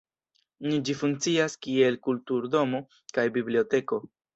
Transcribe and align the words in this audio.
Nun 0.67 0.81
ĝi 0.89 0.95
funkcias 1.01 1.57
kiel 1.67 2.01
kulturdomo 2.09 2.85
kaj 3.15 3.33
biblioteko. 3.41 4.07